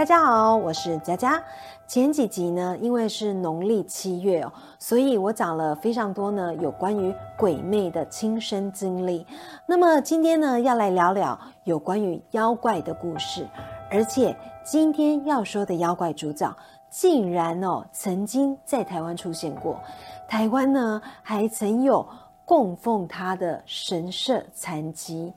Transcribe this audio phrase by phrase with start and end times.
[0.00, 1.44] 大家好，我是佳佳。
[1.86, 9.26] 前几集呢，因为是农历七月哦，所以我讲了非常多呢有关于鬼魅的亲身经历。
[9.66, 13.46] 那么今天呢，要来聊聊有关于妖怪的故事，
[13.90, 14.34] 而且
[14.64, 16.50] 今天要说的妖怪主角，
[16.88, 19.78] 竟然哦曾经在台湾出现过。
[20.26, 22.08] 台湾呢，还曾有
[22.46, 25.30] 供奉他的神社残疾。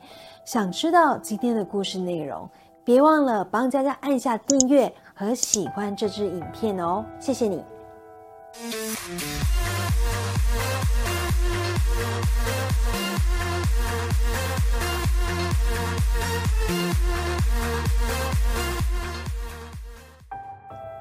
[0.45, 2.49] 想知道今天的故事内容？
[2.85, 7.63] 别忘了帮佳佳按下订阅和喜欢这支影片哦，谢谢你。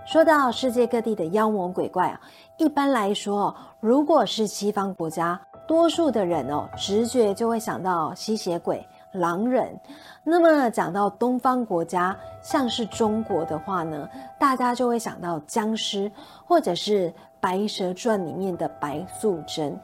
[0.06, 2.20] 说到世界各地的妖魔鬼怪啊，
[2.58, 8.86] 一般来说，如果是西方国家，多数的人哦，直觉就会想到吸血鬼。
[9.12, 9.78] 狼人，
[10.24, 16.10] 那么讲到东方国家，像是中国的话呢，大家就会想到僵尸，
[16.46, 17.08] 或者是
[17.40, 19.78] 《白蛇传》里面的白素贞。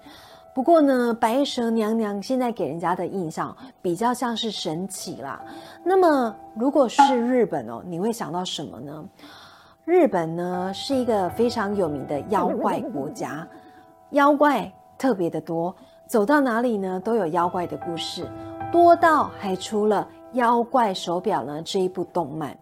[0.54, 5.40] 不过呢，白蛇娘娘现在给人家的印象比较像是神奇啦。
[5.84, 9.04] 那么如果是日本哦，你会想到什么呢？
[9.84, 13.46] 日本呢是一个非常有名的妖怪国家，
[14.10, 15.74] 妖怪特别的多，
[16.06, 18.26] 走到哪里呢都有妖怪的故事。
[18.70, 22.56] 多到还出了《妖怪手表》呢这一部动漫。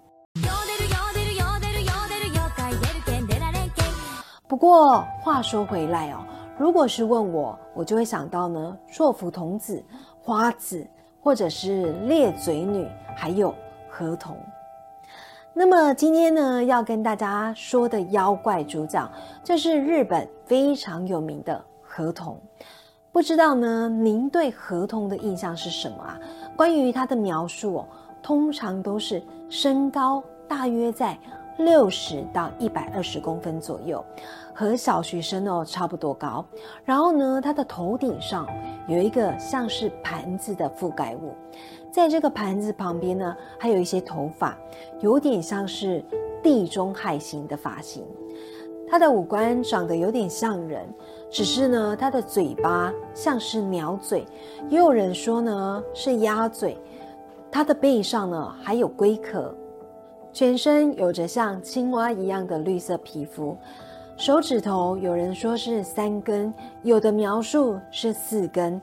[4.46, 6.24] 不过话说回来哦，
[6.56, 9.84] 如果是问我，我就会想到呢，作福童子、
[10.22, 10.86] 花子，
[11.20, 13.52] 或者是裂嘴女，还有
[13.90, 14.38] 河童。
[15.52, 19.10] 那么今天呢，要跟大家说的妖怪主角，
[19.42, 22.40] 就是日本非常有名的河童。
[23.16, 26.20] 不知道呢，您对合同的印象是什么啊？
[26.54, 27.88] 关于它的描述哦，
[28.22, 31.18] 通常都是身高大约在
[31.56, 34.04] 六十到一百二十公分左右，
[34.52, 36.44] 和小学生哦差不多高。
[36.84, 38.46] 然后呢，他的头顶上
[38.86, 41.32] 有一个像是盘子的覆盖物，
[41.90, 44.54] 在这个盘子旁边呢，还有一些头发，
[45.00, 46.04] 有点像是
[46.42, 48.04] 地中海型的发型。
[48.88, 50.86] 它的五官长得有点像人。
[51.30, 54.24] 只是呢，它的嘴巴像是鸟嘴，
[54.68, 56.78] 也有人说呢是鸭嘴。
[57.50, 59.54] 它的背上呢还有龟壳，
[60.32, 63.56] 全身有着像青蛙一样的绿色皮肤。
[64.16, 66.52] 手指头有人说是三根，
[66.82, 68.80] 有的描述是四根。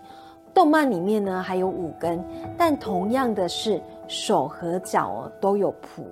[0.54, 2.24] 动漫里面呢还有五根，
[2.56, 6.04] 但同样的是手和脚哦都有蹼。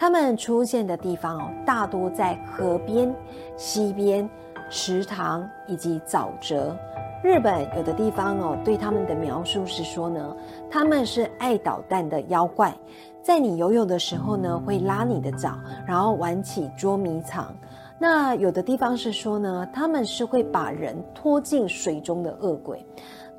[0.00, 3.14] 它们出现的地方哦大多在河边、
[3.54, 4.26] 溪边。
[4.72, 6.76] 池塘以及沼泽，
[7.24, 10.36] 日本有的地方哦，对他们的描述是说呢，
[10.70, 12.72] 他们是爱捣蛋的妖怪，
[13.20, 17.52] 在你游泳的时候呢，会拉你的脚，然后玩起捉迷藏。
[17.98, 22.86] 那有的地方是说呢，他们是会把人拖进水中的恶鬼，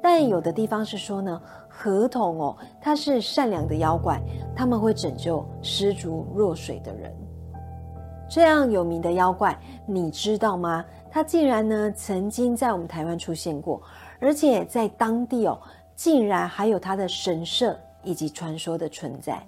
[0.01, 1.41] 但有的地方是说呢，
[1.83, 4.21] 河童哦，他是善良的妖怪，
[4.55, 7.11] 他们会拯救失足落水的人。
[8.29, 10.85] 这样有名的妖怪，你知道吗？
[11.09, 13.81] 他竟然呢，曾经在我们台湾出现过，
[14.19, 15.59] 而且在当地哦，
[15.95, 19.41] 竟然还有他的神社以及传说的存在。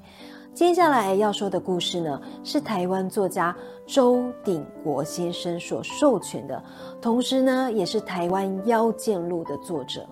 [0.55, 3.55] 接下来要说的故事呢，是台湾作家
[3.85, 6.63] 周鼎国先生所授权的，
[6.99, 10.03] 同时呢，也是台湾妖见录的作者。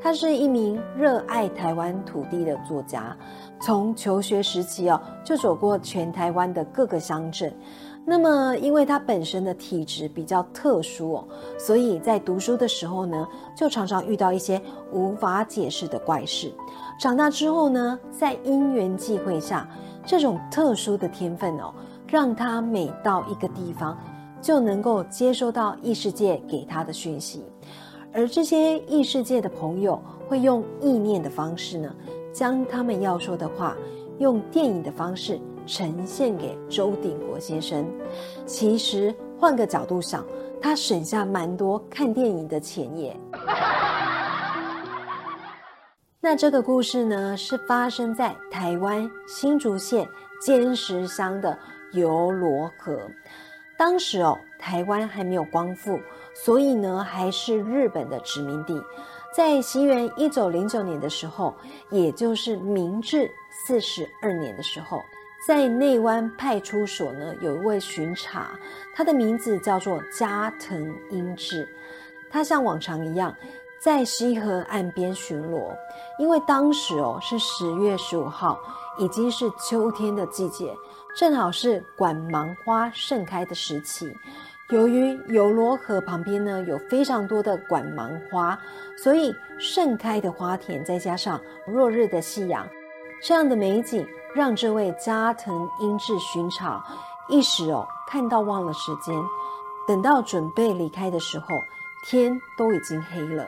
[0.00, 3.16] 他是一名热爱台湾土地的作家，
[3.60, 7.52] 从求学时期哦，就走过全台湾的各个乡镇。
[8.04, 14.60] 那么，因为他本身的体质比较特殊哦，所以在读书的时候呢，就常常遇到一些
[14.92, 16.50] 无法解释的怪事。
[16.98, 19.68] 长大之后呢，在因缘际会下，
[20.06, 21.74] 这种特殊的天分哦，
[22.06, 23.98] 让他每到一个地方，
[24.40, 27.44] 就能够接收到异世界给他的讯息，
[28.12, 31.94] 而这些异世界的朋友会用意念的方式呢，
[32.32, 33.76] 将他们要说的话，
[34.18, 35.40] 用电影的方式。
[35.70, 37.86] 呈现给周鼎国先生。
[38.46, 40.24] 其实换个角度想，
[40.62, 43.14] 他省下蛮多看电影的钱耶。
[46.20, 50.08] 那这个故事呢，是发生在台湾新竹县
[50.40, 51.58] 尖石乡的
[51.92, 52.98] 游罗河。
[53.78, 56.00] 当时哦，台湾还没有光复，
[56.34, 58.82] 所以呢，还是日本的殖民地。
[59.32, 61.54] 在西元一九零九年的时候，
[61.90, 65.00] 也就是明治四十二年的时候。
[65.46, 68.50] 在内湾派出所呢，有一位巡查，
[68.92, 71.68] 他的名字叫做加藤英治。
[72.28, 73.32] 他像往常一样，
[73.80, 75.70] 在西河岸边巡逻。
[76.18, 78.58] 因为当时哦是十月十五号，
[78.98, 80.74] 已经是秋天的季节，
[81.18, 84.16] 正好是管芒花盛开的时期。
[84.68, 88.56] 由于游罗河旁边呢有非常多的管芒花，
[88.96, 92.64] 所以盛开的花田再加上落日的夕阳，
[93.20, 96.80] 这样的美景让这位加藤英治寻常
[97.28, 99.20] 一时哦看到忘了时间。
[99.88, 101.48] 等到准备离开的时候，
[102.04, 103.44] 天都已经黑了。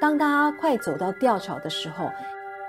[0.00, 2.10] 当他快走到吊桥的时候，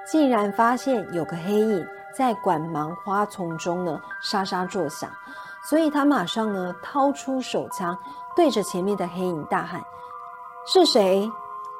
[0.05, 5.09] 竟然发现有个黑影在管芒花丛中呢沙沙作响。
[5.61, 7.97] 所以他马上呢掏出手枪，
[8.35, 9.83] 对着前面的黑影大喊
[10.65, 11.29] ：“是谁？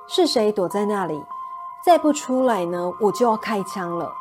[0.08, 1.24] 是谁躲在那里？
[1.86, 4.12] 再不出来呢，我就要开枪了！”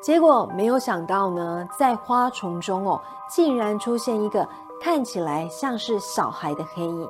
[0.00, 4.48] 结果没有想到呢，在花丛中哦，竟然出现一个
[4.80, 7.08] 看起来像是小孩的黑影，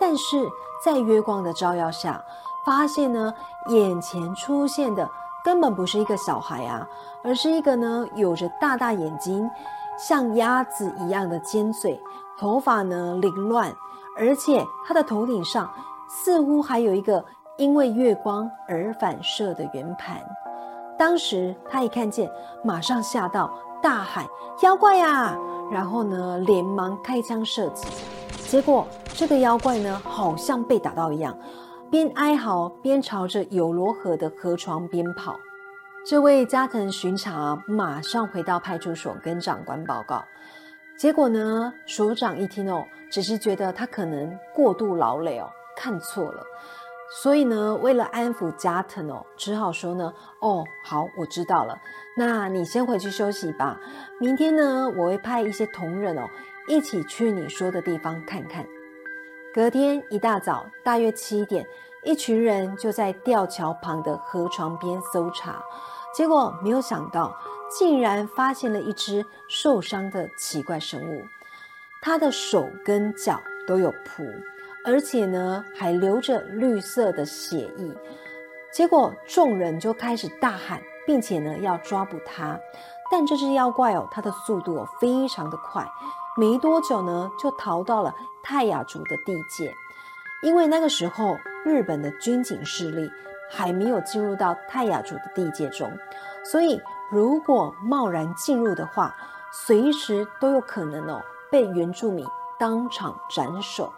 [0.00, 0.50] 但是
[0.84, 2.20] 在月光的照耀下，
[2.66, 3.32] 发现呢，
[3.68, 5.08] 眼前出现的
[5.44, 6.88] 根本不是一个小孩啊，
[7.22, 9.48] 而是一个呢有着大大眼睛。
[9.96, 12.00] 像鸭子一样的尖嘴，
[12.36, 13.72] 头发呢凌乱，
[14.18, 15.70] 而且他的头顶上
[16.08, 17.24] 似乎还有一个
[17.58, 20.16] 因为月光而反射的圆盘。
[20.98, 22.28] 当时他一看见，
[22.64, 23.48] 马上吓到，
[23.80, 24.26] 大喊
[24.62, 25.38] ：“妖怪呀！”
[25.70, 27.86] 然后呢，连忙开枪射击。
[28.48, 31.36] 结果这个妖怪呢，好像被打到一样，
[31.90, 35.38] 边哀嚎边朝着有罗河的河床边跑。
[36.06, 40.22] 这位加藤巡查马上回到派出所跟长官报告，
[40.98, 46.42] 结果呢，所长一听哦，只是觉得他可能过度劳累哦，看错了，
[47.22, 51.78] 所以呢，为了安抚加藤哦，只好说呢，哦，好，我知道了，
[52.18, 53.80] 那你先回去休息吧，
[54.20, 56.28] 明天呢，我会派一些同仁哦，
[56.68, 58.66] 一起去你说的地方看看。
[59.54, 61.64] 隔天一大早，大约七点，
[62.02, 65.62] 一群人就在吊桥旁的河床边搜查。
[66.12, 67.32] 结果没有想到，
[67.70, 71.22] 竟然发现了一只受伤的奇怪生物，
[72.02, 74.28] 它的手跟脚都有蹼，
[74.84, 77.92] 而且呢还流着绿色的血液。
[78.72, 82.58] 结果众人就开始大喊，并且呢要抓捕它。
[83.08, 85.86] 但这只妖怪哦，它的速度非常的快，
[86.36, 89.74] 没多久呢就逃到了泰雅族的地界，
[90.42, 93.10] 因为那个时候日本的军警势力。
[93.50, 95.88] 还没有进入到泰雅族的地界中，
[96.42, 99.14] 所以如果贸然进入的话，
[99.52, 101.22] 随时都有可能哦
[101.52, 102.26] 被原住民
[102.58, 103.92] 当场斩首。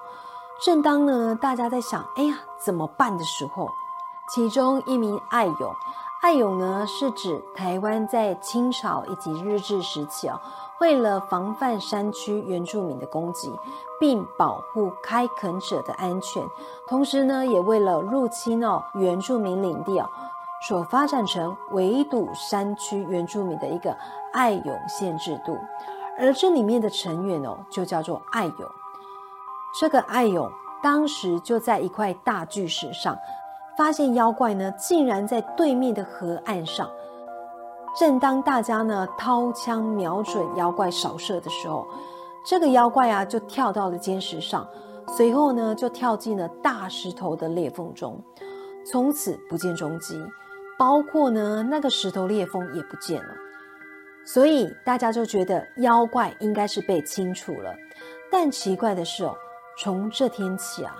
[0.62, 3.70] 正当呢大家在想，哎呀怎么办的时候，
[4.34, 5.74] 其中一名爱勇，
[6.22, 10.40] 爱勇呢是指台湾在清朝以及日治时期哦。
[10.80, 13.50] 为了防范山区原住民的攻击，
[13.98, 16.42] 并保护开垦者的安全，
[16.86, 20.10] 同时呢，也为了入侵哦原住民领地哦，
[20.68, 23.96] 所发展成围堵山区原住民的一个
[24.32, 25.56] 爱勇县制度。
[26.18, 28.70] 而这里面的成员哦，就叫做爱勇。
[29.78, 30.50] 这个爱勇
[30.82, 33.16] 当时就在一块大巨石上，
[33.76, 36.90] 发现妖怪呢，竟然在对面的河岸上。
[37.98, 41.86] 正当大家呢掏枪瞄准妖怪扫射的时候，
[42.44, 44.68] 这个妖怪啊就跳到了尖石上，
[45.08, 48.22] 随后呢就跳进了大石头的裂缝中，
[48.84, 50.22] 从此不见踪迹，
[50.78, 53.34] 包括呢那个石头裂缝也不见了。
[54.26, 57.74] 所以大家就觉得妖怪应该是被清除了。
[58.30, 59.34] 但奇怪的是哦，
[59.78, 60.96] 从这天起啊，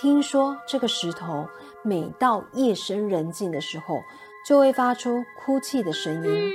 [0.00, 1.46] 听说这个石头
[1.82, 4.00] 每到夜深人静的时候。
[4.46, 6.52] 就会发出哭泣的声音，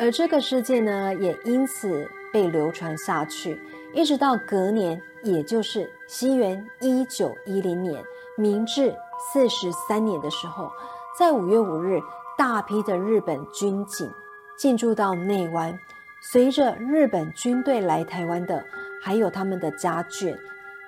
[0.00, 3.60] 而这个事件呢，也因此被流传下去，
[3.92, 8.02] 一直到隔年，也就是西元一九一零年，
[8.38, 10.70] 明治四十三年的时候，
[11.18, 12.00] 在五月五日，
[12.38, 14.10] 大批的日本军警
[14.56, 15.78] 进驻到内湾，
[16.22, 18.64] 随着日本军队来台湾的，
[19.02, 20.34] 还有他们的家眷，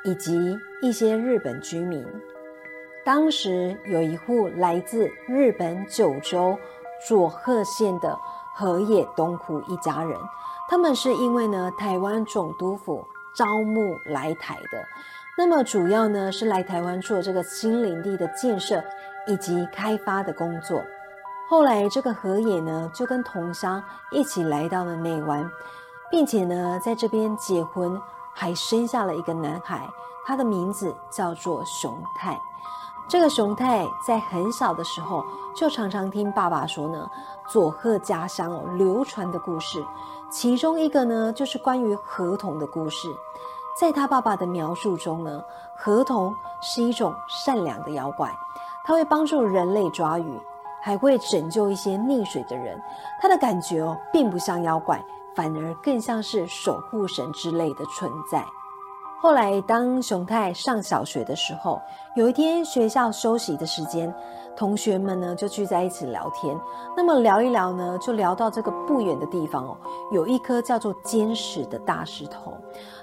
[0.05, 2.07] 以及一些日本居民。
[3.05, 6.57] 当时有一户来自日本九州
[7.09, 8.19] 佐贺县的
[8.55, 10.19] 河野东湖一家人，
[10.69, 13.05] 他们是因为呢台湾总督府
[13.35, 14.85] 招募来台的，
[15.39, 18.83] 那么主要呢是来台湾做这个新领地的建设
[19.27, 20.83] 以及开发的工作。
[21.49, 25.51] 后来这个河野呢就跟同乡一起来到了内湾，
[26.11, 27.99] 并且呢在这边结婚，
[28.33, 29.89] 还生下了一个男孩，
[30.25, 32.41] 他的名字叫做熊太。
[33.09, 37.11] 这个熊太在很小的时候就常常听爸爸说呢，
[37.49, 39.85] 佐贺家乡哦流传的故事，
[40.31, 43.09] 其中一个呢就是关于河童的故事。
[43.79, 45.43] 在他爸爸的描述中呢，
[45.77, 48.31] 河童是一种善良的妖怪，
[48.85, 50.41] 它会帮助人类抓鱼，
[50.81, 52.81] 还会拯救一些溺水的人。
[53.21, 55.03] 他的感觉哦，并不像妖怪，
[55.35, 58.45] 反而更像是守护神之类的存在。
[59.23, 61.79] 后来，当熊太上小学的时候，
[62.17, 64.11] 有一天学校休息的时间，
[64.57, 66.59] 同学们呢就聚在一起聊天。
[66.97, 69.77] 那么聊一聊呢，就聊到这个不远的地方哦，
[70.11, 72.57] 有一颗叫做尖石的大石头。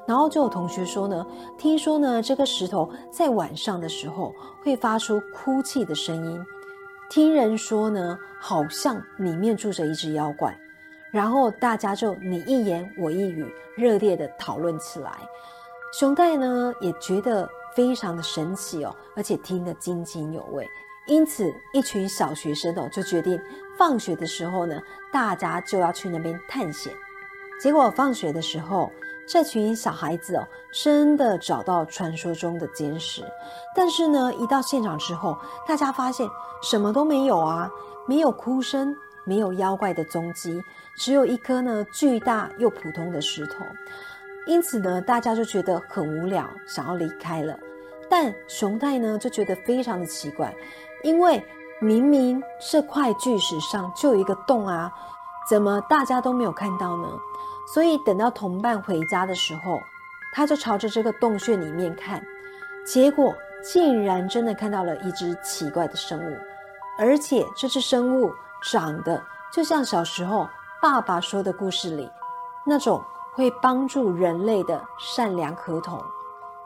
[0.07, 1.23] 然后就有同学说呢，
[1.55, 6.43] 听说呢这个石头在晚上的时候会发出哭泣的声音，
[7.11, 10.57] 听人说呢，好像里面住着一只妖怪。
[11.11, 13.45] 然后大家就你一言我一语，
[13.75, 15.11] 热烈的讨论起来。
[15.93, 20.67] 熊黛呢也觉得非常的神奇哦，而且听得津津有味。
[21.07, 23.41] 因此，一群小学生哦就决定
[23.77, 24.77] 放学的时候呢，
[25.11, 26.93] 大家就要去那边探险。
[27.61, 28.91] 结果放学的时候，
[29.25, 33.23] 这群小孩子哦真的找到传说中的尖石，
[33.73, 36.27] 但是呢，一到现场之后，大家发现
[36.61, 37.71] 什么都没有啊，
[38.05, 38.93] 没有哭声，
[39.27, 40.63] 没有妖怪的踪迹，
[40.95, 43.65] 只有一颗呢巨大又普通的石头。
[44.45, 47.59] 因此呢，大家就觉得很无聊，想要离开了。
[48.09, 50.55] 但熊太呢就觉得非常的奇怪，
[51.03, 51.43] 因为
[51.81, 52.41] 明明
[52.71, 54.89] 这块巨石上就有一个洞啊，
[55.49, 57.09] 怎么大家都没有看到呢？
[57.73, 59.77] 所以等到同伴回家的时候，
[60.33, 62.25] 他就朝着这个洞穴里面看，
[62.85, 66.37] 结果竟然真的看到了一只奇怪的生物，
[66.97, 69.21] 而且这只生物长得
[69.51, 70.47] 就像小时候
[70.81, 72.09] 爸爸说的故事里
[72.65, 73.01] 那种。
[73.33, 76.03] 会帮助人类的善良合同，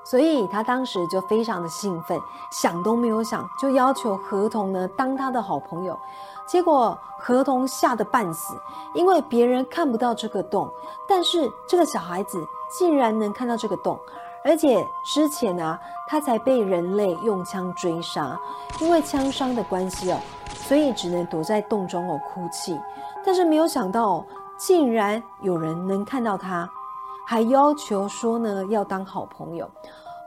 [0.05, 2.17] 所以他当时就非常的兴奋，
[2.49, 5.99] 想都没有想就要求合同呢当他的好朋友。
[6.45, 8.57] 结果合同吓得半死，
[8.93, 10.71] 因为别人看不到这个洞，
[11.09, 13.99] 但是这个小孩子竟然能看到这个洞，
[14.43, 18.39] 而且之前啊他才被人类用枪追杀，
[18.79, 20.19] 因为枪伤的关系哦，
[20.53, 22.79] 所以只能躲在洞中哦哭泣。
[23.25, 24.25] 但是没有想到。
[24.63, 26.69] 竟然有人能看到他，
[27.25, 29.67] 还要求说呢要当好朋友。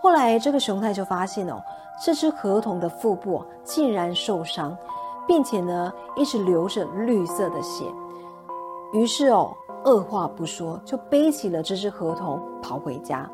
[0.02, 1.62] 后来这个熊太就发现哦，
[2.04, 4.76] 这只河童的腹部竟然受伤，
[5.24, 7.84] 并且呢一直流着绿色的血。
[8.92, 9.54] 于是哦，
[9.84, 13.30] 二话不说就背起了这只河童跑回家，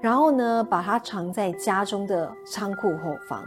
[0.00, 3.42] 然后呢把它藏在家中的仓库后方，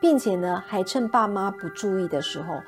[0.00, 2.60] 并且呢还趁爸妈不注意的时候。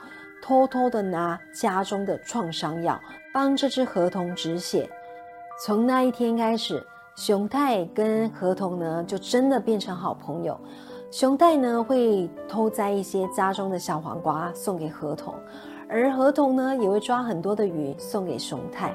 [0.43, 3.01] 偷偷的拿家中的创伤药
[3.35, 4.89] 帮这只河童止血。
[5.65, 10.57] 从那一天开始，熊太跟河童呢就真的变成好朋友。
[11.11, 15.35] 熊太呢会偷摘一些家中的小黄瓜送给河童，
[15.89, 18.95] 而河童呢也会抓很多的鱼送给熊太。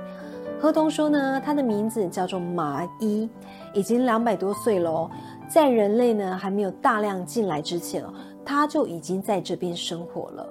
[0.62, 3.28] 河童说呢，他的名字叫做麻衣，
[3.74, 5.10] 已经两百多岁了，
[5.50, 8.06] 在人类呢还没有大量进来之前，
[8.46, 10.48] 他就已经在这边生活了。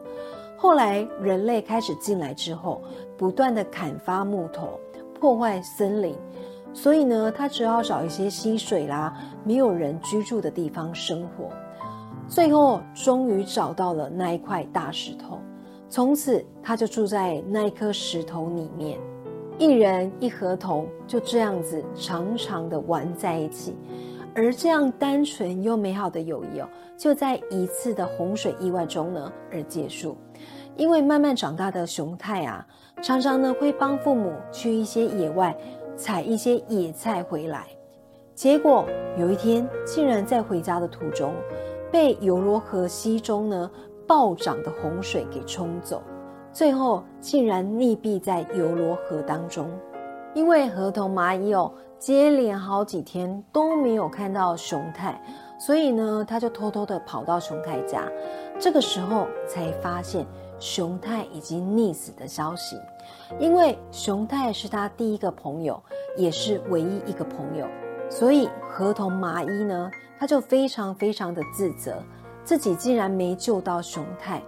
[0.57, 2.83] 后来人类开始进来之后，
[3.17, 4.81] 不断的砍伐木头，
[5.21, 6.17] 破坏森林，
[6.75, 11.51] 所以呢，他只好找一些溪水啦，没有人居住的地方生活。
[12.27, 15.39] 最后，终于找到了那一块大石头，
[15.89, 18.99] 从此他就住在那一颗石头里面，
[19.61, 23.77] 一人一合同，就这样子长长的玩在一起。
[24.35, 30.17] 而这样单纯又美好的友谊哦，就在一次的洪水意外中呢而结束。
[30.79, 32.67] 因为慢慢长大的熊太啊，
[33.03, 35.55] 常常呢会帮父母去一些野外
[35.95, 37.67] 采一些野菜回来，
[38.35, 38.87] 结果
[39.19, 41.35] 有一天竟然在回家的途中，
[41.93, 43.71] 被游罗河溪中呢
[44.07, 46.03] 暴涨的洪水给冲走，
[46.53, 49.69] 最后竟然溺毙在游罗河当中。
[50.35, 55.21] 因为河童蚂蚁哦，接连好几天都没有看到熊太，
[55.59, 58.05] 所以呢，他就偷偷的跑到熊太家，
[58.59, 60.27] 这个时候才发现。
[60.63, 62.79] 熊太已经溺死的消息，
[63.39, 65.83] 因为熊太是他第一个朋友，
[66.19, 67.67] 也是唯一一个朋友，
[68.11, 71.95] 所以河童麻衣呢，他就非常非常的自责，
[72.45, 74.43] 自己竟然没救到熊太。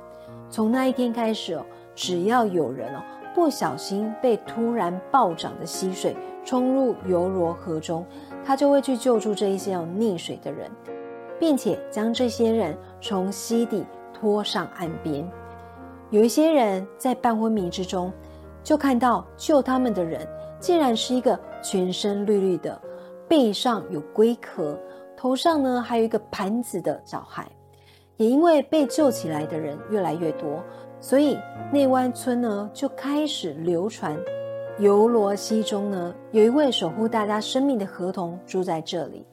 [0.50, 1.64] 从那一天开始哦，
[1.94, 3.02] 只要有人哦
[3.34, 8.04] 不小心被突然暴涨的溪水冲入游罗河中，
[8.44, 10.70] 他就会去救助这一些有溺水的人，
[11.38, 15.26] 并且将这些人从溪底拖上岸边。
[16.10, 18.12] 有一些人在半昏迷之中，
[18.62, 20.28] 就看到救他们的人，
[20.60, 22.78] 竟然是一个全身绿绿的，
[23.26, 24.78] 背上有龟壳，
[25.16, 27.48] 头上呢还有一个盘子的小孩。
[28.18, 30.62] 也因为被救起来的人越来越多，
[31.02, 31.36] 所以
[31.72, 34.16] 内湾村呢就开始流传，
[34.78, 39.26] 游罗溪中呢有一位守护大家生命的河童住在这里。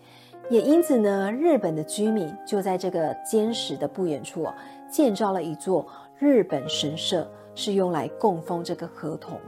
[0.49, 4.55] 也因此呢，日本的居民就在这个坚石的不远处啊，
[4.91, 5.85] 建造了一座。
[6.17, 9.39] 日本神社是用来供奉这个河童。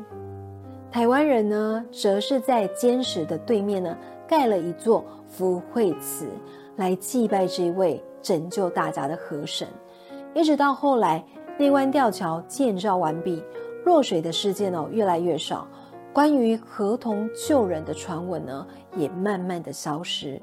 [0.91, 3.97] 台湾人呢，则是在坚石的对面呢，
[4.27, 6.29] 盖了一座福慧祠，
[6.75, 9.67] 来祭拜这位拯救大家的河神。
[10.33, 11.21] 一直到后来，
[11.57, 13.43] 内湾吊桥建造完毕，
[13.85, 15.67] 落水的事件哦越来越少，
[16.11, 18.65] 关于河童救人的传闻呢，
[18.95, 20.41] 也慢慢的消失。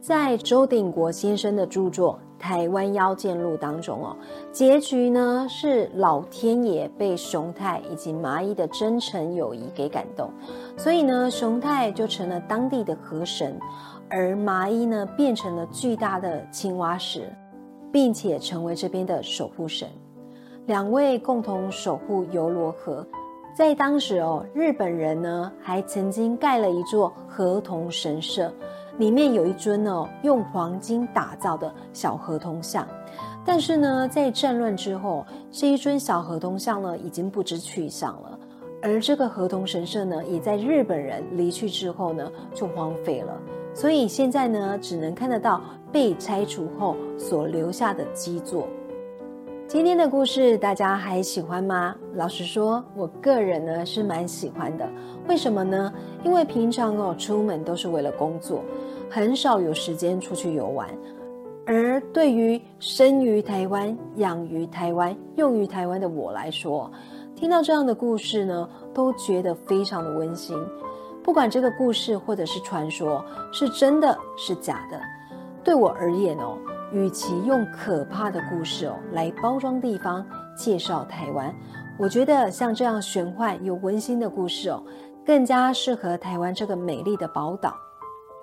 [0.00, 4.16] 在周鼎国先生的著作《台湾妖剑录》当中哦，
[4.52, 10.30] 结局呢是老天爷被熊太以及麻衣的真诚友谊给感动，
[10.76, 13.58] 所以呢，熊太就成了当地的河神，
[14.08, 17.32] 而麻衣呢变成了巨大的青蛙石，
[17.92, 19.88] 并且成为这边的守护神。
[20.66, 23.06] 两位共同守护游罗河，
[23.54, 28.52] 在当时哦，日本人呢还曾经盖了一座河童神社。
[28.98, 32.84] 里面有一尊呢用黄金打造的小河童像，
[33.44, 38.36] 但是呢，在战乱之后，这一尊小河童像呢已经不知去向了，
[38.82, 43.38] 而这个河童神社呢，也在日本人离去之后呢就荒废了，
[43.72, 48.66] 所以现在呢，只能看得到被拆除后所留下的基座。
[49.68, 51.92] 今天的故事大家还喜欢吗？
[52.14, 54.88] 老实说，我个人呢是蛮喜欢的。
[55.26, 55.92] 为什么呢？
[56.22, 58.62] 因为平常哦出门都是为了工作，
[59.10, 60.88] 很少有时间出去游玩。
[61.66, 66.88] 而对于生于台湾、养于台湾、用于台湾的我来说，
[67.34, 70.56] 听到这样的故事呢，都觉得非常的温馨。
[71.24, 75.00] 不管这个故事或者是传说是真的是假的，
[75.64, 76.56] 对我而言哦。
[76.92, 80.24] 与其用可怕的故事哦来包装地方
[80.56, 81.54] 介绍台湾，
[81.98, 84.82] 我觉得像这样玄幻又温馨的故事哦，
[85.24, 87.74] 更加适合台湾这个美丽的宝岛。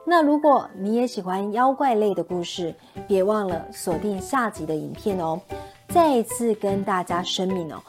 [0.06, 2.76] 那如果你也喜欢妖怪类的故事，
[3.08, 5.40] 别忘了锁定下集的影片哦。
[5.88, 7.82] 再一次跟大家声明哦，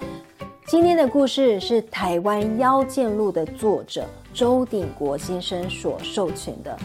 [0.66, 6.78] 今天的故事是《台湾妖剑录》的作者周鼎国先生所授权的。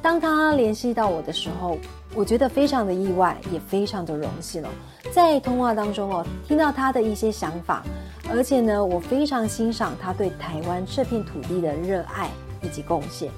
[0.00, 1.76] 当他联系到我的时候，
[2.14, 4.68] 我觉得非常的意外，也非常的荣幸哦。
[5.12, 7.82] 在通话当中哦，听到他的一些想法，
[8.30, 12.30] 而且呢，我非常欣赏他对台湾这片土地的热爱
[12.62, 13.30] 以及贡献，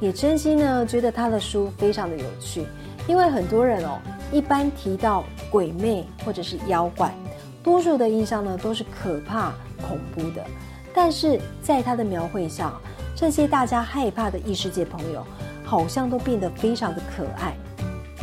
[0.00, 2.66] 也真心呢觉得他的书非常的有趣。
[3.06, 3.98] 因为很多人哦，
[4.32, 7.14] 一般提到鬼魅或者是妖怪，
[7.62, 9.52] 多数的印象呢都是可怕
[9.86, 10.42] 恐怖的，
[10.92, 12.72] 但是在他的描绘下，
[13.14, 15.24] 这些大家害怕的异世界朋友。
[15.74, 17.52] 好像都变得非常的可爱。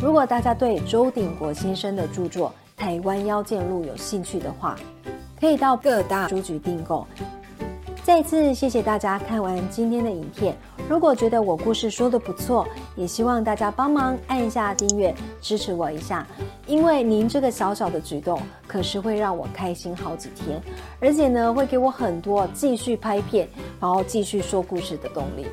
[0.00, 2.48] 如果大家对周鼎国先生的著作
[2.80, 4.74] 《台湾妖见录》有兴趣的话，
[5.38, 7.06] 可以到各大书局订购。
[8.02, 10.56] 再次谢谢大家看完今天的影片。
[10.88, 16.26] 如果觉得我故事说的不错，也希望大家帮忙按一下订阅支持我一下，
[16.66, 20.58] 因为您这个小小的举动，可是会让我开心好几天，
[21.00, 23.46] 而且呢，会给我很多继续拍片，
[23.78, 25.44] 然后继续说故事的动力。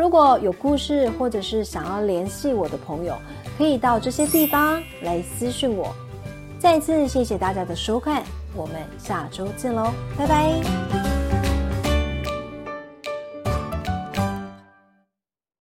[0.00, 3.14] 如果有故事，或者是想要联系我的朋友，
[3.58, 5.94] 可以到这些地方来私讯我。
[6.58, 8.22] 再次谢谢大家的收看，
[8.56, 11.19] 我们下周见喽，拜拜。